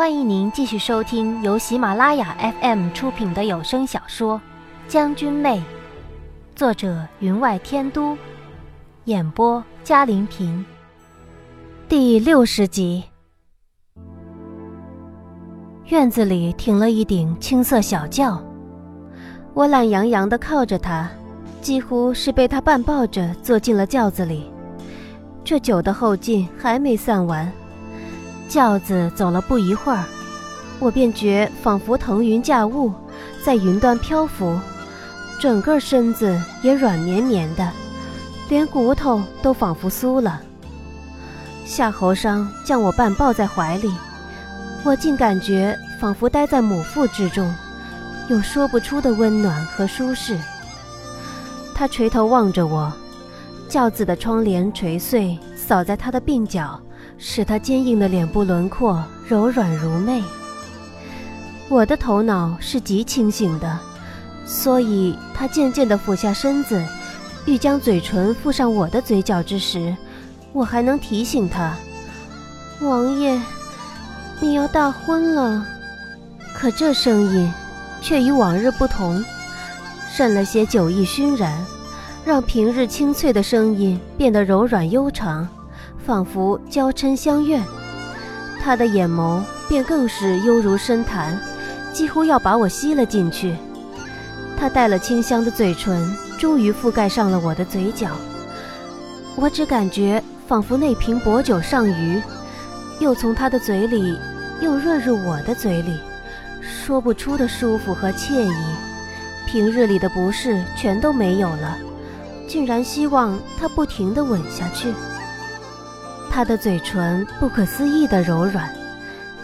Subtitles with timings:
[0.00, 4.38] 欢迎您继续收听由喜马拉雅 FM 出品的有声小说
[4.90, 5.58] 《将军妹》，
[6.56, 8.16] 作者云外天都，
[9.04, 10.64] 演播嘉玲平，
[11.86, 13.04] 第六十集。
[15.88, 18.42] 院子里停了一顶青色小轿，
[19.52, 21.10] 我懒洋洋的靠着它，
[21.60, 24.50] 几乎是被它半抱着坐进了轿子里。
[25.44, 27.52] 这酒的后劲还没散完。
[28.50, 30.04] 轿子走了不一会儿，
[30.80, 32.92] 我便觉仿佛腾云驾雾，
[33.44, 34.58] 在云端漂浮，
[35.38, 37.70] 整个身子也软绵绵的，
[38.48, 40.42] 连骨头都仿佛酥了。
[41.64, 43.94] 夏侯商将我半抱在怀里，
[44.82, 47.54] 我竟感觉仿佛待在母腹之中，
[48.28, 50.36] 有说不出的温暖和舒适。
[51.72, 52.92] 他垂头望着我，
[53.68, 56.80] 轿子的窗帘垂碎，扫在他的鬓角。
[57.20, 60.22] 使他坚硬的脸部轮廓柔软如魅。
[61.68, 63.78] 我的头脑是极清醒的，
[64.46, 66.82] 所以他渐渐地俯下身子，
[67.44, 69.94] 欲将嘴唇附上我的嘴角之时，
[70.52, 71.76] 我还能提醒他
[72.80, 73.40] ：“王爷，
[74.40, 75.64] 你要大婚了。”
[76.52, 77.52] 可这声音
[78.02, 79.22] 却与往日不同，
[80.10, 81.64] 渗了些酒意熏然，
[82.24, 85.46] 让平日清脆的声音变得柔软悠长。
[86.10, 87.62] 仿佛娇嗔相怨，
[88.60, 91.38] 他的眼眸便更是犹如深潭，
[91.92, 93.54] 几乎要把我吸了进去。
[94.58, 98.08] 他带了清香的嘴唇终于覆盖上了我的嘴角，
[99.36, 102.20] 我只感觉仿佛那瓶薄酒上鱼，
[102.98, 104.18] 又从他的嘴里
[104.60, 105.96] 又润入我的嘴里，
[106.60, 108.52] 说不出的舒服和惬意。
[109.46, 111.78] 平日里的不适全都没有了，
[112.48, 114.92] 竟然希望他不停地吻下去。
[116.30, 118.72] 他的嘴唇不可思议的柔软，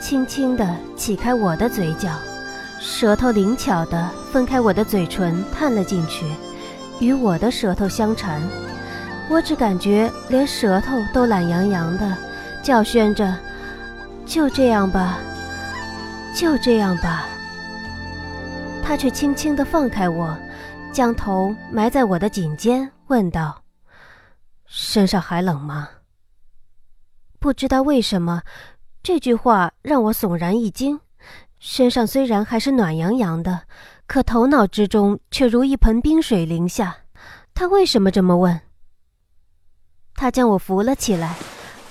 [0.01, 0.65] 轻轻地
[0.97, 2.11] 起开我的嘴角，
[2.81, 6.25] 舌头灵巧地分开我的嘴唇探了进去，
[7.01, 8.41] 与我的舌头相缠。
[9.29, 12.17] 我只感觉连舌头都懒洋洋的，
[12.63, 13.37] 叫宣着
[14.25, 15.19] ：“就这样吧，
[16.35, 17.27] 就这样吧。”
[18.85, 20.35] 他却轻轻地放开我，
[20.93, 23.63] 将头埋在我的颈间，问道
[24.67, 25.89] ：“身上还冷吗？”
[27.47, 28.43] 不知道为什么，
[29.05, 30.99] 这句话让我悚然一惊。
[31.61, 33.63] 身上虽然还是暖洋洋的，
[34.09, 36.97] 可头脑之中却如一盆冰水淋下。
[37.55, 38.61] 他为什么这么问？
[40.17, 41.37] 他将我扶了起来，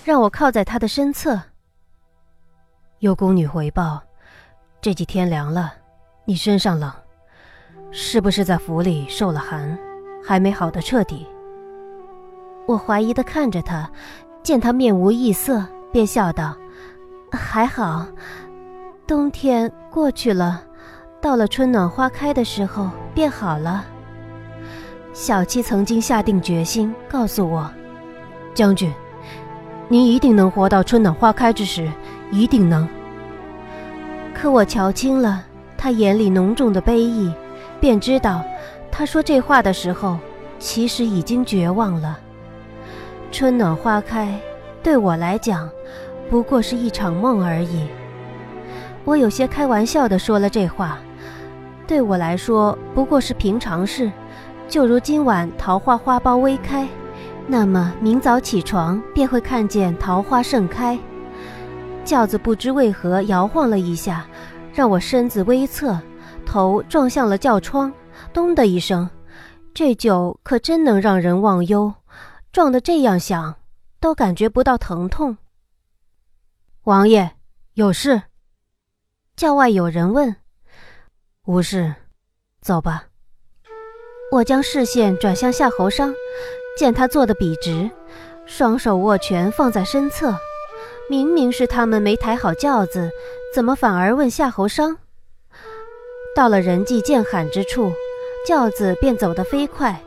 [0.03, 1.41] 让我靠在他的身侧。
[2.99, 4.03] 有宫女回报，
[4.81, 5.73] 这几天凉了，
[6.25, 6.91] 你身上冷，
[7.91, 9.79] 是不是在府里受了寒，
[10.21, 11.25] 还没好的彻底？
[12.67, 13.89] 我怀疑的看着他。
[14.45, 16.55] 见他面无异色，便笑道
[17.33, 18.05] ：“还好，
[19.07, 20.61] 冬天过去了，
[21.19, 23.83] 到了春暖花开的时候便好了。”
[25.13, 27.67] 小七曾经下定决心告诉我
[28.53, 28.93] ：“将军，
[29.87, 31.91] 您一定能活到春暖花开之时，
[32.31, 32.87] 一定能。”
[34.31, 35.43] 可我瞧清了
[35.75, 37.33] 他眼里浓重的悲意，
[37.79, 38.43] 便知道，
[38.91, 40.19] 他说这话的时候，
[40.59, 42.19] 其实已经绝望了。
[43.31, 44.39] 春暖花开，
[44.81, 45.69] 对我来讲，
[46.29, 47.87] 不过是一场梦而已。
[49.03, 50.97] 我有些开玩笑地说了这话，
[51.85, 54.11] 对我来说不过是平常事。
[54.67, 56.87] 就如今晚桃花花苞微开，
[57.45, 60.97] 那么明早起床便会看见桃花盛开。
[62.03, 64.25] 轿子不知为何摇晃了一下，
[64.73, 65.99] 让我身子微侧，
[66.45, 67.91] 头撞向了轿窗，
[68.33, 69.07] 咚的一声。
[69.73, 71.93] 这酒可真能让人忘忧。
[72.55, 73.57] 撞得这样响，
[73.99, 75.35] 都感觉不到疼痛。
[76.85, 77.31] 王爷，
[77.73, 78.21] 有事？
[79.35, 80.37] 轿外有人问。
[81.47, 81.95] 无事，
[82.61, 83.07] 走吧。
[84.31, 86.15] 我将视线转向夏侯商，
[86.79, 87.91] 见他坐得笔直，
[88.45, 90.33] 双手握拳放在身侧。
[91.09, 93.11] 明明是他们没抬好轿子，
[93.53, 94.97] 怎么反而问夏侯商？
[96.33, 97.91] 到了人迹渐罕之处，
[98.47, 100.01] 轿子便走得飞快。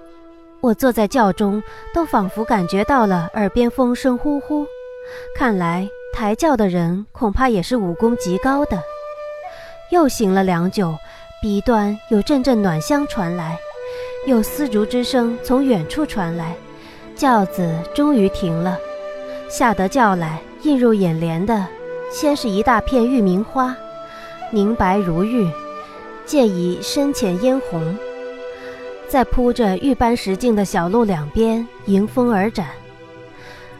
[0.60, 1.62] 我坐在轿中，
[1.94, 4.66] 都仿佛感觉到了耳边风声呼呼。
[5.36, 8.82] 看来抬轿的人恐怕也是武功极高的。
[9.90, 10.94] 又行了良久，
[11.40, 13.56] 鼻端有阵阵暖香传来，
[14.26, 16.54] 有丝竹之声从远处传来，
[17.14, 18.76] 轿子终于停了。
[19.48, 21.66] 下得轿来，映入眼帘的，
[22.10, 23.74] 先是一大片玉茗花，
[24.50, 25.48] 凝白如玉，
[26.26, 27.96] 渐以深浅嫣红。
[29.08, 32.66] 在铺着玉般石径的小路两边迎风而展，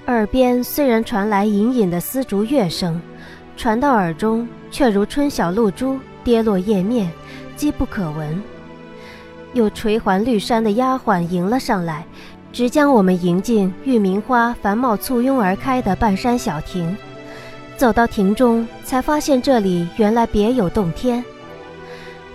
[0.07, 2.99] 耳边虽然传来隐隐的丝竹乐声，
[3.55, 7.11] 传到耳中，却如春晓露珠跌落叶面，
[7.57, 8.43] 机不可闻。
[9.53, 12.07] 有垂环绿衫的丫鬟迎了上来，
[12.51, 16.97] 直将我们迎进玉茗花繁茂簇拥而开的半山小亭。
[17.77, 21.23] 走到亭中，才发现这里原来别有洞天。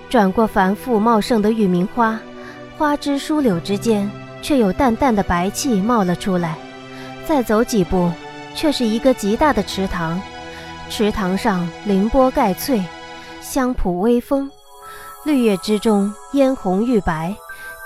[0.09, 2.19] 转过繁复茂盛的玉茗花，
[2.83, 6.57] 花枝疏柳之间，却有淡淡的白气冒了出来。
[7.25, 8.11] 再走几步，
[8.53, 10.21] 却是一个极大的池塘。
[10.89, 12.83] 池塘上凌波盖翠，
[13.39, 14.51] 香蒲微风，
[15.23, 17.33] 绿叶之中嫣红欲白，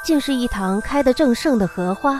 [0.03, 2.19] 竟是一塘开得正盛的荷花。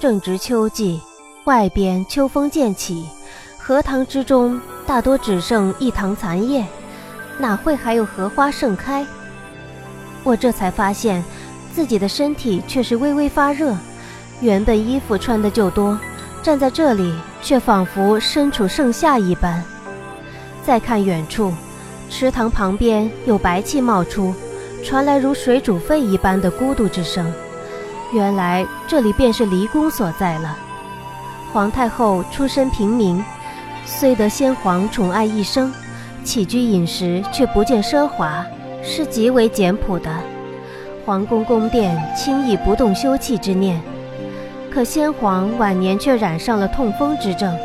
[0.00, 1.00] 正值秋季，
[1.44, 3.06] 外边秋风渐起，
[3.60, 6.66] 荷塘之中大多只剩一塘残叶，
[7.38, 9.06] 哪会还有荷花盛开？
[10.24, 11.22] 我这才发现，
[11.76, 13.76] 自己的身体却是微微发热，
[14.40, 16.00] 原本衣服穿的就多，
[16.42, 19.62] 站在这里却仿佛身处盛夏一般。
[20.64, 21.52] 再看远处，
[22.08, 24.34] 池塘旁边有白气冒出，
[24.82, 27.30] 传来如水煮沸一般的咕嘟之声。
[28.10, 30.56] 原来这里便是离宫所在了。
[31.52, 33.22] 皇太后出身平民，
[33.84, 35.70] 虽得先皇宠爱一生，
[36.24, 38.42] 起居饮食却不见奢华，
[38.82, 40.10] 是极为简朴的。
[41.06, 43.80] 皇宫宫殿轻易不动休憩之念。
[44.68, 47.56] 可先皇晚年却染上了痛风之症。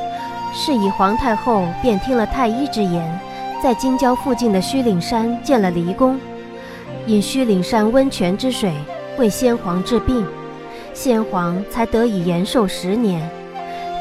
[0.53, 3.19] 是以皇太后便听了太医之言，
[3.63, 6.19] 在京郊附近的虚岭山建了离宫，
[7.07, 8.73] 引虚岭山温泉之水
[9.17, 10.23] 为先皇治病，
[10.93, 13.27] 先皇才得以延寿十年。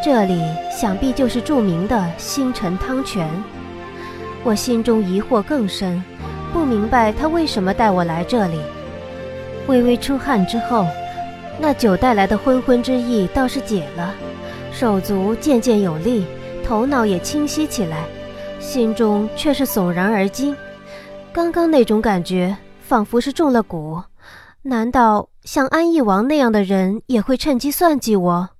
[0.04, 3.26] 这里想必就是著名的星辰汤泉。
[4.42, 6.02] 我心中疑惑更深，
[6.52, 8.60] 不明白他为什么带我来这里。
[9.70, 10.84] 微微出汗之后，
[11.60, 14.12] 那酒带来的昏昏之意倒是解了，
[14.72, 16.26] 手足渐渐有力。
[16.64, 18.04] 头脑也清晰起来，
[18.58, 20.56] 心中却是悚然而惊。
[21.32, 24.02] 刚刚那种感觉，仿佛是中了蛊。
[24.62, 28.50] 难道像安义王那样的人也会趁机算计我？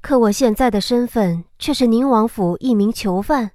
[0.00, 3.50] 可我现在的身份却是宁王府一名囚犯，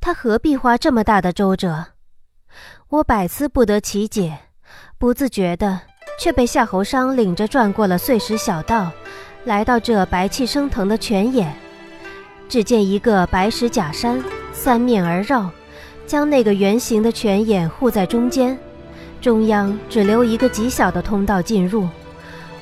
[0.00, 1.86] 他何必花这么大的周折？
[2.88, 4.38] 我百思不得其解，
[4.98, 5.82] 不自觉的
[6.18, 8.90] 却被夏侯商领着转过了碎石小道，
[9.44, 11.54] 来到这白气升腾的泉眼。
[12.48, 14.22] 只见一个白石假山，
[14.52, 15.50] 三面而绕，
[16.06, 18.56] 将那个圆形的泉眼护在中间，
[19.20, 21.88] 中央只留一个极小的通道进入。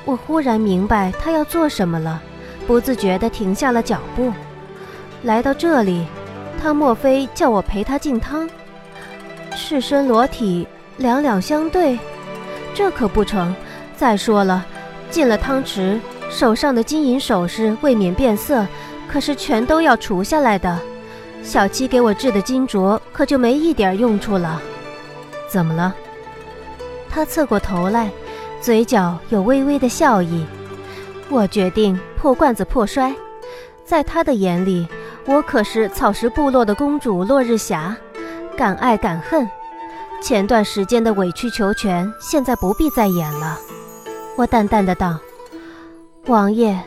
[0.05, 2.21] 我忽然明白他要做什么了，
[2.67, 4.33] 不自觉地停下了脚步。
[5.23, 6.07] 来到这里，
[6.61, 8.49] 他莫非叫我陪他进汤？
[9.55, 10.67] 赤身裸体，
[10.97, 11.99] 两两相对，
[12.75, 13.55] 这可不成。
[13.97, 14.67] 再说了，
[15.09, 15.99] 进了汤池，
[16.29, 18.67] 手上的金银首饰未免变色。
[19.07, 20.77] 可是全都要除下来的，
[21.43, 24.61] 小七给我制的金镯可就没一点用处了。
[25.49, 25.95] 怎么了？
[27.09, 28.11] 他侧过头来，
[28.61, 30.45] 嘴角有微微的笑意。
[31.29, 33.15] 我决定破罐子破摔，
[33.85, 34.89] 在他的眼里，
[35.27, 37.95] 我可是草食部落的公主落日霞，
[38.57, 39.49] 敢爱敢恨。
[40.25, 43.59] 前段时间的委曲求全，现在不必再演了。
[44.39, 45.19] 我淡淡的道
[46.29, 46.81] ：“王爷。”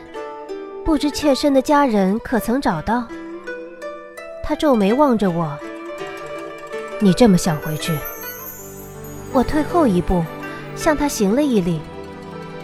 [0.84, 3.06] 不知妾身的家人可曾找到？
[4.42, 5.56] 他皱眉望着我。
[6.98, 7.96] 你这么想回去？
[9.32, 10.24] 我退后一步，
[10.74, 11.80] 向他行了一礼。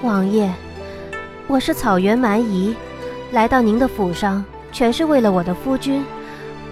[0.03, 0.51] 王爷，
[1.47, 2.75] 我是草原蛮夷，
[3.31, 6.05] 来到您的府上，全是为了我的夫君，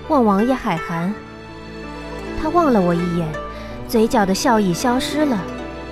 [0.08, 1.14] 望王爷海涵。
[2.42, 3.28] 他望了我一眼，
[3.92, 5.38] 嘴角的笑意消失了，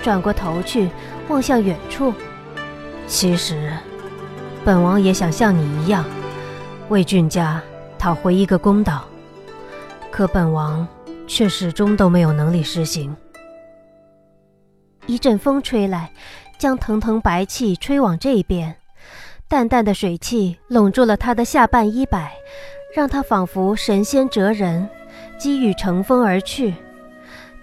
[0.00, 0.88] 转过头去
[1.28, 2.14] 望向远处。
[3.06, 3.70] 其实。
[4.64, 6.02] 本王也想像你一样，
[6.88, 7.60] 为俊家
[7.98, 9.04] 讨回一个公道，
[10.10, 10.88] 可本王
[11.26, 13.14] 却始终都没有能力实行。
[15.04, 16.10] 一阵风吹来，
[16.58, 18.76] 将腾腾白气吹往这边，
[19.46, 22.32] 淡淡的水汽拢住了他的下半衣摆，
[22.96, 24.88] 让他仿佛神仙折人，
[25.38, 26.74] 机遇乘风而去。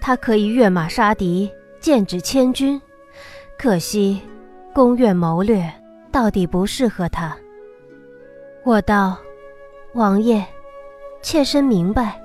[0.00, 1.50] 他可以跃马杀敌，
[1.80, 2.80] 剑指千军，
[3.58, 4.20] 可惜
[4.72, 5.72] 宫院谋略。
[6.10, 7.36] 到底不适合他。
[8.64, 9.18] 我道
[9.92, 10.42] ：“王爷，
[11.20, 12.18] 妾身明白。”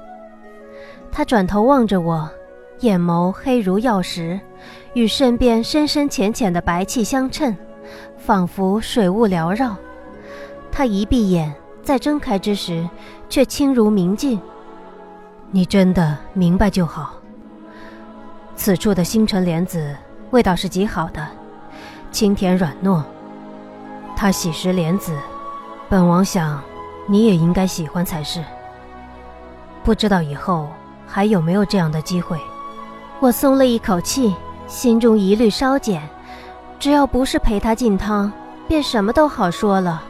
[1.12, 2.28] 他转头望着我，
[2.80, 4.40] 眼眸黑如曜石，
[4.94, 7.56] 与身边深深浅浅的白气相衬，
[8.18, 9.76] 仿佛水雾缭绕。
[10.72, 11.54] 他一闭眼，
[11.84, 12.88] 在睁开之时，
[13.30, 14.42] 却清如明镜。
[15.52, 17.22] 你真的明白就好。
[18.56, 19.96] 此处的星辰莲子
[20.32, 21.28] 味道是极好的，
[22.12, 23.02] 清甜软糯。
[24.16, 25.18] 它喜食莲子，
[25.90, 26.62] 本王想，
[27.08, 28.44] 你也应该喜欢才是。
[29.84, 30.70] 不知道以后
[31.06, 32.40] 还有没有这样的机会。
[33.20, 34.36] 我松了一口气，
[34.68, 36.02] 心中疑虑稍减。
[36.80, 38.32] 只要不是陪他进汤，
[38.68, 40.04] 便什么都好说了。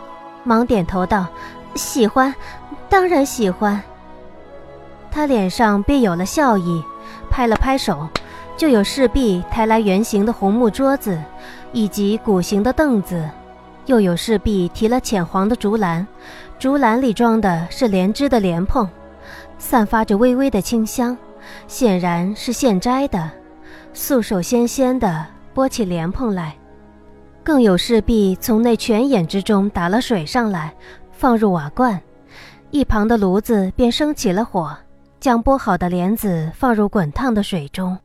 [0.43, 1.27] 忙点头道
[1.75, 2.33] ：“喜欢，
[2.89, 3.81] 当然喜欢。”
[5.12, 6.83] 他脸上便有了笑意，
[7.29, 8.07] 拍了拍手，
[8.55, 11.19] 就有侍婢抬来圆形的红木桌子，
[11.72, 13.27] 以及鼓形的凳子，
[13.88, 16.05] 又有侍婢提了浅黄的竹篮，
[16.60, 18.88] 竹篮里装的是莲枝的莲蓬，
[19.57, 21.17] 散发着微微的清香，
[21.67, 23.29] 显然是现摘的，
[23.91, 26.55] 素手纤纤的拨起莲蓬来。
[27.43, 30.74] 更有侍婢从那泉眼之中打了水上来，
[31.12, 32.00] 放入瓦罐，
[32.69, 34.74] 一旁的炉子便升起了火，
[35.19, 37.98] 将剥好的莲子放入滚烫的水中。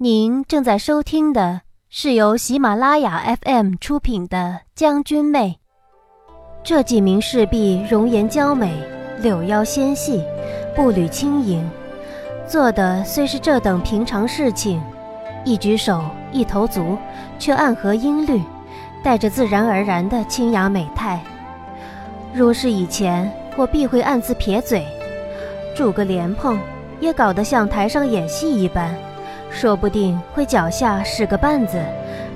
[0.00, 4.36] 您正在收听的是由喜马拉雅 FM 出品的
[4.72, 5.58] 《将军妹》，
[6.62, 8.72] 这几名侍婢容颜娇美，
[9.20, 10.22] 柳腰纤细，
[10.76, 11.68] 步履轻盈，
[12.46, 14.80] 做的虽是这等平常事情。
[15.44, 16.00] 一举手，
[16.30, 16.96] 一投足，
[17.40, 18.40] 却暗合音律，
[19.02, 21.20] 带着自然而然的清雅美态。
[22.32, 24.86] 若是以前，我必会暗自撇嘴，
[25.74, 26.56] 煮个莲蓬，
[27.00, 28.94] 也搞得像台上演戏一般，
[29.50, 31.82] 说不定会脚下使个绊子，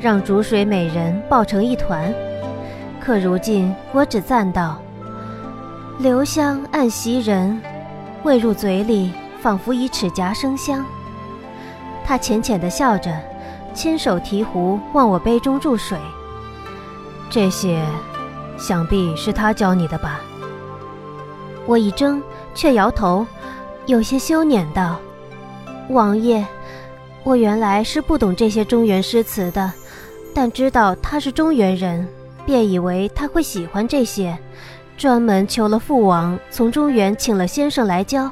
[0.00, 2.12] 让煮水美人抱成一团。
[3.00, 4.80] 可如今，我只赞道
[5.98, 7.60] ：“留香暗袭人，
[8.22, 10.84] 未入嘴里，仿佛以齿颊生香。”
[12.04, 13.10] 他浅浅地笑着，
[13.74, 15.98] 亲手提壶往我杯中注水。
[17.30, 17.84] 这些，
[18.58, 20.20] 想必是他教你的吧？
[21.66, 22.20] 我一怔，
[22.54, 23.26] 却摇头，
[23.86, 24.96] 有些羞赧道
[25.90, 26.44] ：“王爷，
[27.24, 29.72] 我原来是不懂这些中原诗词的，
[30.34, 32.06] 但知道他是中原人，
[32.44, 34.36] 便以为他会喜欢这些，
[34.96, 38.30] 专门求了父王从中原请了先生来教。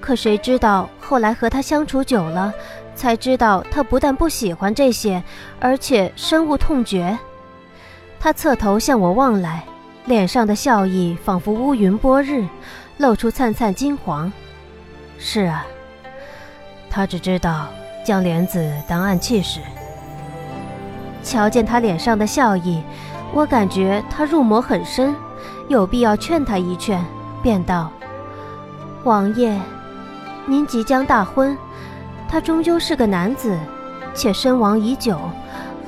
[0.00, 2.52] 可谁知道后来和他相处久了。”
[2.96, 5.20] 才知道他不但不喜欢这些，
[5.58, 7.18] 而且深恶痛绝。
[8.20, 9.64] 他侧头向我望来，
[10.04, 12.46] 脸上的笑意仿佛乌云拨日，
[12.98, 14.32] 露出灿灿金黄。
[15.18, 15.66] 是啊，
[16.88, 17.66] 他只知道
[18.04, 19.60] 将莲子当暗器使。
[21.22, 22.82] 瞧见他脸上的笑意，
[23.32, 25.16] 我感觉他入魔很深，
[25.68, 27.02] 有必要劝他一劝，
[27.42, 27.90] 便道
[29.02, 29.58] ：“王爷，
[30.46, 31.56] 您即将大婚。”
[32.28, 33.58] 他终究是个男子，
[34.12, 35.18] 且身亡已久，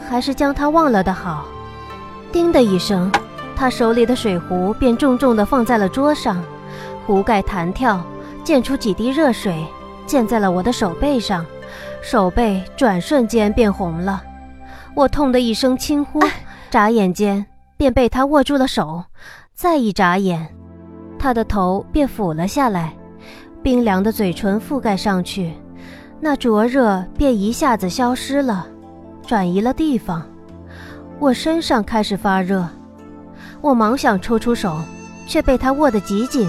[0.09, 1.45] 还是将他忘了的好。
[2.33, 3.11] 叮的一声，
[3.57, 6.43] 他手里的水壶便重重地放在了桌上，
[7.05, 8.01] 壶盖弹跳，
[8.45, 9.67] 溅出几滴热水，
[10.07, 11.45] 溅在了我的手背上，
[12.09, 14.23] 手背转瞬间变红了。
[14.95, 16.21] 我痛的一声轻呼，
[16.71, 17.45] 眨眼间
[17.77, 19.03] 便被他握住了手，
[19.55, 20.47] 再一眨眼，
[21.19, 22.95] 他的头便俯了下来，
[23.61, 25.55] 冰凉的嘴唇覆盖上去。
[26.21, 28.69] 那灼热便一下子消失了，
[29.27, 30.25] 转移了地方。
[31.19, 32.69] 我身上开始发热，
[33.61, 34.79] 我忙想抽出手，
[35.27, 36.49] 却被他握得极紧，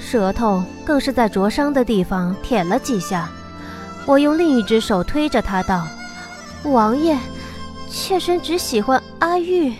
[0.00, 3.30] 舌头更是在灼伤的地方舔了几下。
[4.06, 5.86] 我用另一只手推着他道
[6.64, 7.18] ：“王爷，
[7.88, 9.72] 妾身只喜欢阿玉。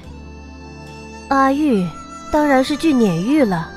[1.28, 1.86] 阿玉，
[2.32, 3.70] 当然是句撵玉了。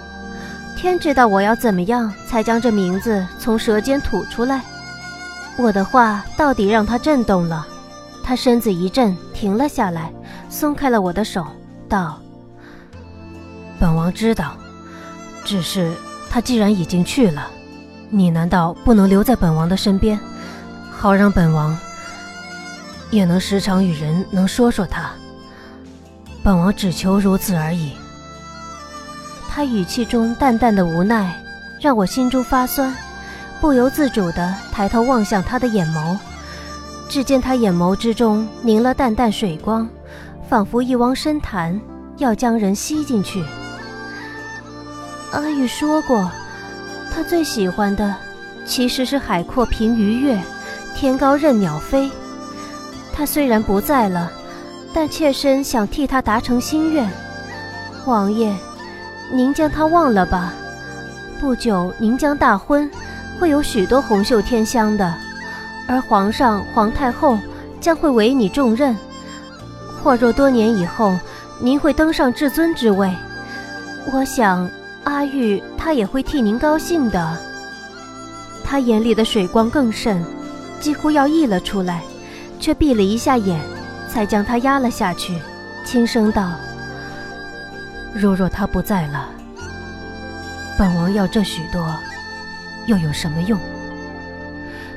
[0.78, 4.62] 天知道我要怎么样才将这名字从舌尖吐出来。”
[5.58, 7.66] 我的话到底让他震动了，
[8.24, 10.14] 他身子一震，停了下来，
[10.50, 11.46] 松开了我的手，
[11.90, 12.20] 道
[13.80, 14.56] ：“本王知道，
[15.44, 15.92] 只是
[16.30, 17.48] 他既然已经去了，
[18.12, 20.20] 你难道不能留在本王的身边，
[20.98, 21.78] 好让本王
[23.12, 25.12] 也能时常与人能说说他？
[26.44, 27.92] 本王只求如此而已。”
[29.48, 31.34] 他语气中淡淡的无奈，
[31.80, 32.94] 让我心中发酸。
[33.60, 36.16] 不由自主地抬头望向他的眼眸，
[37.10, 39.90] 只见他眼眸之中凝了淡淡水光，
[40.48, 41.80] 仿佛一汪深潭，
[42.18, 43.44] 要将人吸进去。
[45.32, 46.30] 阿玉说过，
[47.12, 48.14] 他最喜欢的
[48.64, 50.40] 其实是海阔凭鱼跃，
[50.98, 52.10] 天高任鸟飞。
[53.14, 54.32] 他虽然不在了，
[54.92, 57.08] 但妾身想替他达成心愿。
[58.08, 58.52] 王爷，
[59.32, 60.52] 您将他忘了吧。
[61.40, 62.90] 不久，您将大婚。
[63.40, 65.14] 会有许多红袖添香的，
[65.88, 67.38] 而皇上、皇太后
[67.80, 68.98] 将会委你重任。
[70.02, 71.16] 或若多年以后，
[71.60, 73.14] 您会登上至尊之位，
[74.12, 74.68] 我想
[75.04, 77.38] 阿玉她也会替您高兴的。
[78.64, 80.26] 他眼里的水光更甚，
[80.80, 82.02] 几乎要溢了出来，
[82.60, 83.60] 却闭了一下眼，
[84.10, 85.38] 才将它压了下去，
[85.84, 86.52] 轻声道
[88.14, 89.30] ：“如若他不在了，
[90.78, 91.94] 本王要这许多，
[92.88, 93.60] 又有什么用？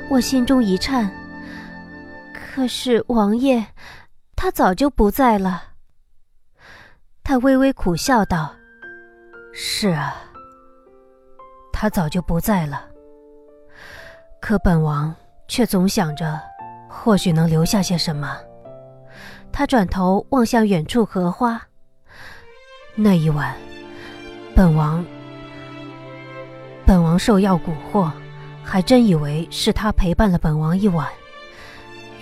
[0.09, 1.09] 我心中一颤。
[2.33, 3.65] 可是王爷，
[4.35, 5.63] 他早就不在了。
[7.23, 8.53] 他微微苦笑道
[9.53, 10.15] ：“是啊，
[11.71, 12.85] 他早就不在了。
[14.41, 15.15] 可本王
[15.51, 16.39] 却总想着，
[16.87, 18.37] 或许能留下些什么。”
[19.51, 21.61] 他转头望向远处荷花。
[22.95, 23.53] 那一晚，
[24.55, 25.05] 本王，
[26.85, 28.09] 本王受药蛊惑，
[28.63, 31.05] 还真以为是他陪伴了本王一晚。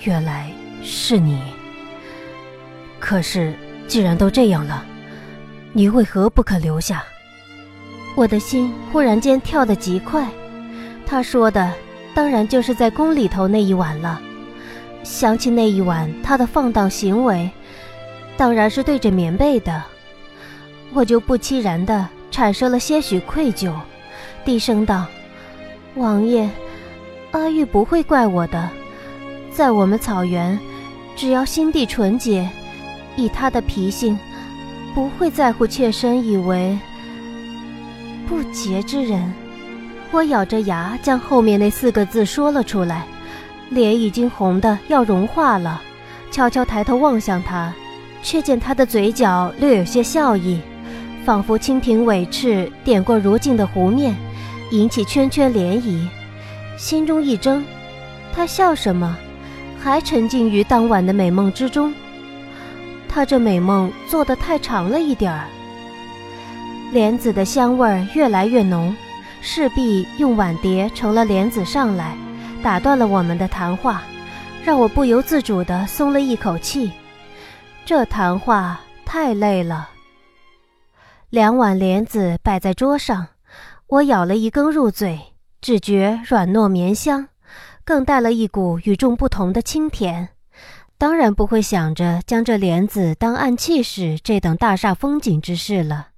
[0.06, 1.40] 原来是你。
[3.00, 3.54] 可是
[3.88, 4.84] 既然都这样了，
[5.72, 7.04] 你为何不肯留下？
[8.16, 10.28] 我的心忽然间跳得极快。
[11.06, 11.72] 他说的，
[12.14, 14.22] 当然就是在宫里头那一晚了。
[15.04, 17.50] 想起那一晚他的放荡行为，
[18.36, 19.82] 当然是对着棉被的。
[20.94, 23.74] 我就不期然的产生了些许愧疚，
[24.44, 25.06] 低声道
[25.96, 26.50] ：“王爷，
[27.32, 28.70] 阿玉不会怪我的。
[29.52, 30.60] 在我们草原，
[31.16, 32.50] 只要心地纯洁，
[33.16, 34.20] 以他的脾性，
[34.94, 36.78] 不会在乎妾身以为
[38.28, 39.34] 不洁之人。”
[40.12, 43.06] 我咬着牙将后面那四个字说了出来，
[43.70, 45.82] 脸已经红的要融化了，
[46.32, 47.72] 悄悄抬头望向他，
[48.24, 50.60] 却见他的嘴角略有些笑意。
[51.26, 54.16] 仿佛蜻蜓尾翅点过如镜的湖面，
[54.72, 56.08] 引起圈圈涟漪，
[56.76, 57.64] 心中一怔。
[58.34, 59.16] 他笑什么？
[59.80, 61.94] 还沉浸于当晚的美梦之中。
[63.08, 65.46] 他这美梦做得太长了一点儿。
[66.92, 68.96] 莲子的香味儿越来越浓，
[69.42, 72.16] 势必用碗碟盛了莲子上来，
[72.62, 74.04] 打断了我们的谈话，
[74.64, 76.92] 让我不由自主地松了一口气。
[77.86, 79.90] 这谈话太累了。
[81.30, 83.28] 两碗莲子摆在桌上，
[83.88, 85.20] 我咬了一根入嘴，
[85.62, 87.30] 只觉软糯绵香，
[87.84, 90.30] 更带了一股与众不同的清甜。
[90.98, 96.09] 当然不会想着将这莲子当暗器使这等大煞风景之事了。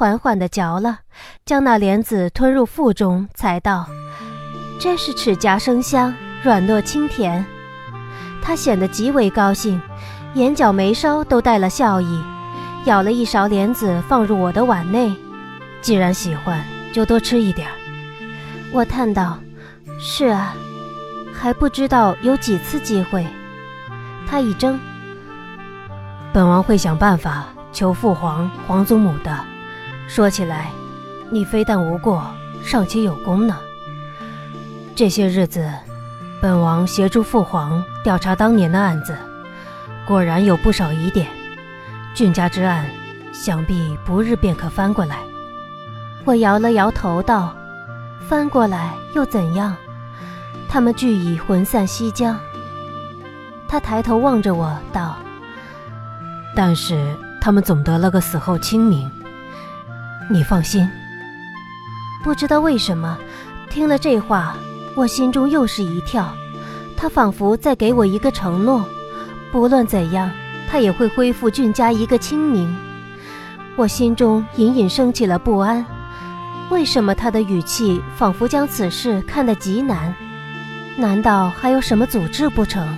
[0.00, 1.00] 缓缓地嚼了，
[1.44, 3.86] 将那莲子吞入腹中，才道
[4.80, 7.44] ：“真是齿颊生香，软糯清甜。”
[8.40, 9.78] 他显得极为高兴，
[10.32, 12.24] 眼角眉梢都带了笑意。
[12.86, 15.14] 舀了一勺莲子放入我的碗内，
[15.82, 17.68] 既然喜欢，就多吃一点。
[18.72, 19.38] 我叹道
[20.00, 20.54] ：“是啊，
[21.30, 23.26] 还不知道有几次机会。”
[24.26, 24.80] 他一怔
[26.32, 29.49] ：“本王会想办法求父皇、皇祖母的。
[30.12, 30.72] 说起来，
[31.30, 32.26] 你非但无过，
[32.64, 33.56] 尚且有功呢。
[34.96, 35.72] 这些日子，
[36.42, 39.16] 本王协助父皇调查当年的案子，
[40.04, 41.28] 果然有不少疑点。”
[42.12, 42.84] 俊家之案，
[43.32, 45.18] 想必不日便可翻过来。
[46.24, 47.54] 我摇了摇头道
[48.28, 49.76] ：“翻过来又怎样？
[50.68, 52.36] 他们俱已魂散西疆。”
[53.68, 55.16] 他抬头望着我道
[56.56, 59.08] ：“但是他们总得了个死后清明。
[60.30, 60.88] 你放心。”
[62.24, 63.18] 不知道为什么，
[63.68, 64.54] 听了这话，
[64.94, 66.34] 我心中又是一跳。
[66.96, 68.84] 他仿佛在给我一个承诺，
[69.50, 70.30] 不论怎样。
[70.70, 72.76] 他也会恢复俊家一个清明，
[73.74, 75.84] 我心中隐隐升起了不安。
[76.68, 80.14] 为什么他的语气仿佛将此事看得极难？
[80.96, 82.96] 难道还有什么阻滞不成？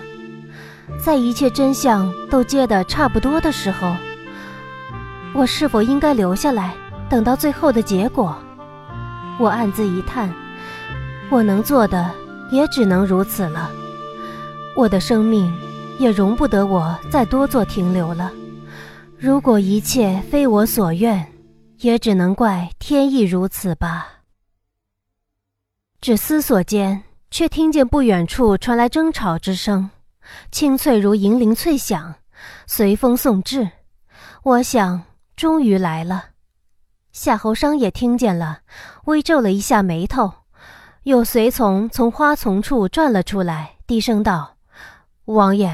[1.02, 3.96] 在一切真相都揭得差不多的时候，
[5.32, 6.74] 我是否应该留下来，
[7.12, 8.34] 等到最后的结果？
[9.38, 10.32] 我暗自一叹，
[11.30, 12.10] 我能做的
[12.50, 13.70] 也只能如此了。
[14.74, 15.52] 我的生命。
[15.98, 18.32] 也容不得我再多做停留了。
[19.18, 21.30] 如果一切非我所愿，
[21.80, 24.08] 也只能怪天意如此吧。
[26.00, 29.90] 只思索间，却听见不远处传来争吵之声，
[30.50, 32.14] 清脆如银铃脆响，
[32.66, 33.68] 随风送至。
[34.42, 35.02] 我想，
[35.36, 36.30] 终于来了。
[37.12, 38.60] 夏侯商也听见了，
[39.04, 40.32] 微皱了一下眉头，
[41.02, 44.56] 有随从从花丛处转了出来，低声道
[45.26, 45.70] ：“王爷。”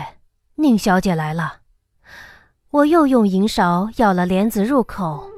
[0.60, 1.58] 宁小姐来了，
[2.70, 5.30] 我又用银勺舀了莲子入口，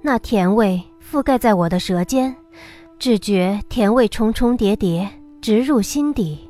[0.00, 2.36] 那甜味覆盖在我的舌尖，
[2.96, 5.10] 只觉甜味重重叠叠，
[5.42, 6.48] 直入心底。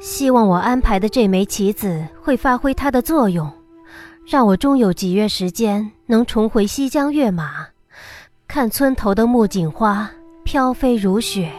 [0.00, 3.52] 希望我安排的这枚棋子会发挥它的作用，
[4.24, 7.66] 让我终有几月时间能重回西江跃马，
[8.48, 10.10] 看村头的木槿花
[10.42, 11.52] 飘飞如雪。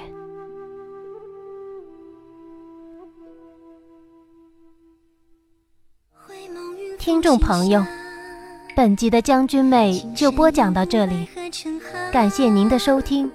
[6.97, 7.85] 听众朋友，
[8.75, 11.27] 本集的将军妹就播讲到这里，
[12.11, 13.31] 感谢您的收听。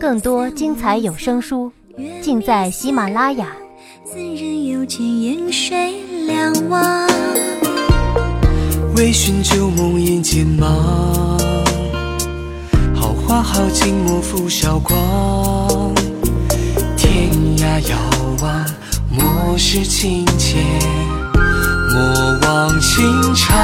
[0.00, 1.70] 更多精彩有声书，
[2.20, 3.56] 尽在喜马拉雅。
[8.96, 11.38] 微醺旧梦眼间忙，
[13.36, 15.92] 好好景莫负韶光。
[16.96, 17.98] 天涯遥
[18.40, 18.64] 望，
[19.10, 20.56] 莫失情切，
[21.92, 23.54] 莫忘情长。